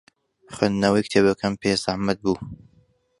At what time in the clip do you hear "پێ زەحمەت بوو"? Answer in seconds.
1.61-2.37